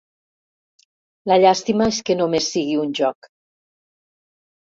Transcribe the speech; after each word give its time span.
La 1.31 1.37
llàstima 1.43 1.87
és 1.91 1.99
que 2.07 2.17
només 2.21 2.49
sigui 2.55 2.79
un 2.87 2.97
joc. 3.03 3.29